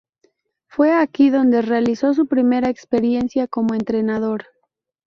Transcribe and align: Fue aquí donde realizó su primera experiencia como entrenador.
Fue 0.65 0.93
aquí 0.93 1.29
donde 1.29 1.61
realizó 1.61 2.15
su 2.15 2.25
primera 2.25 2.69
experiencia 2.71 3.45
como 3.45 3.75
entrenador. 3.75 4.47